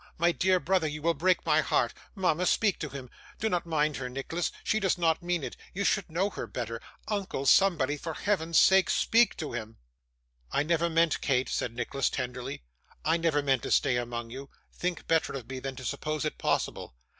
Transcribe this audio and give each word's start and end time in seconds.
My 0.17 0.31
dear 0.31 0.59
brother, 0.59 0.87
you 0.87 0.99
will 1.03 1.13
break 1.13 1.45
my 1.45 1.61
heart. 1.61 1.93
Mama, 2.15 2.47
speak 2.47 2.79
to 2.79 2.89
him. 2.89 3.11
Do 3.37 3.49
not 3.49 3.67
mind 3.67 3.97
her, 3.97 4.09
Nicholas; 4.09 4.51
she 4.63 4.79
does 4.79 4.97
not 4.97 5.21
mean 5.21 5.43
it, 5.43 5.55
you 5.75 5.83
should 5.83 6.09
know 6.09 6.31
her 6.31 6.47
better. 6.47 6.81
Uncle, 7.07 7.45
somebody, 7.45 7.97
for 7.97 8.15
Heaven's 8.15 8.57
sake 8.57 8.89
speak 8.89 9.37
to 9.37 9.53
him.' 9.53 9.77
'I 10.51 10.63
never 10.63 10.89
meant, 10.89 11.21
Kate,' 11.21 11.49
said 11.49 11.75
Nicholas, 11.75 12.09
tenderly, 12.09 12.63
'I 13.05 13.17
never 13.17 13.43
meant 13.43 13.61
to 13.61 13.69
stay 13.69 13.95
among 13.97 14.31
you; 14.31 14.49
think 14.73 15.05
better 15.05 15.33
of 15.33 15.47
me 15.47 15.59
than 15.59 15.75
to 15.75 15.85
suppose 15.85 16.25
it 16.25 16.39
possible. 16.39 16.95